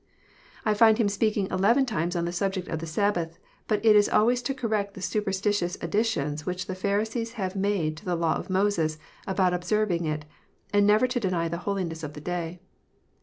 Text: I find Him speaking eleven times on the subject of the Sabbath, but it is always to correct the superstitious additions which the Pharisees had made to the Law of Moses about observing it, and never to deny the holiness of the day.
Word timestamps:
I 0.65 0.73
find 0.73 0.97
Him 0.97 1.07
speaking 1.09 1.45
eleven 1.51 1.85
times 1.85 2.15
on 2.15 2.25
the 2.25 2.31
subject 2.31 2.67
of 2.69 2.79
the 2.79 2.87
Sabbath, 2.87 3.37
but 3.67 3.85
it 3.85 3.95
is 3.95 4.09
always 4.09 4.41
to 4.41 4.53
correct 4.55 4.95
the 4.95 4.99
superstitious 5.03 5.77
additions 5.79 6.43
which 6.43 6.65
the 6.65 6.73
Pharisees 6.73 7.33
had 7.33 7.55
made 7.55 7.97
to 7.97 8.05
the 8.05 8.15
Law 8.15 8.33
of 8.33 8.49
Moses 8.49 8.97
about 9.27 9.53
observing 9.53 10.05
it, 10.05 10.25
and 10.73 10.87
never 10.87 11.05
to 11.05 11.19
deny 11.19 11.47
the 11.47 11.59
holiness 11.69 12.01
of 12.01 12.13
the 12.13 12.21
day. 12.21 12.59